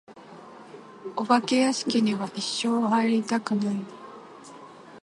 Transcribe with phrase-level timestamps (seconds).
[1.15, 3.75] お化け屋敷には一生入りたくない。